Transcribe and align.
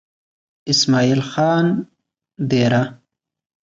اسمعيل 0.69 1.19
خان 1.31 1.65
ديره 2.49 2.83